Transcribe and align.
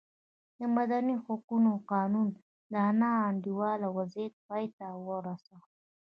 د 0.59 0.61
مدني 0.75 1.15
حقونو 1.25 1.71
قانون 1.91 2.27
دا 2.73 2.85
نا 2.99 3.11
انډوله 3.29 3.87
وضعیت 3.97 4.33
پای 4.47 4.65
ته 4.77 4.85
ورساوه. 5.07 5.65